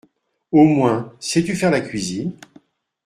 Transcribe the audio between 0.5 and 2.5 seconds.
Au moins, sais-tu faire la cuisine?